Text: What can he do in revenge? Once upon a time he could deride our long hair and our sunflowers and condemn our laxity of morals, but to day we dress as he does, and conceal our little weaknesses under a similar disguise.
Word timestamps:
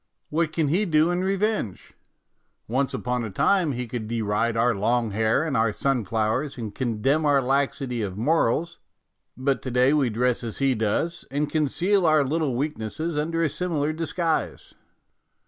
What 0.31 0.51
can 0.51 0.69
he 0.69 0.85
do 0.85 1.11
in 1.11 1.23
revenge? 1.23 1.93
Once 2.67 2.91
upon 2.95 3.23
a 3.23 3.29
time 3.29 3.73
he 3.73 3.85
could 3.85 4.07
deride 4.07 4.57
our 4.57 4.73
long 4.73 5.11
hair 5.11 5.43
and 5.43 5.55
our 5.55 5.71
sunflowers 5.71 6.57
and 6.57 6.73
condemn 6.73 7.23
our 7.23 7.39
laxity 7.39 8.01
of 8.01 8.17
morals, 8.17 8.79
but 9.37 9.61
to 9.61 9.69
day 9.69 9.93
we 9.93 10.09
dress 10.09 10.43
as 10.43 10.57
he 10.57 10.73
does, 10.73 11.25
and 11.29 11.51
conceal 11.51 12.07
our 12.07 12.23
little 12.25 12.55
weaknesses 12.55 13.15
under 13.15 13.43
a 13.43 13.47
similar 13.49 13.93
disguise. 13.93 14.73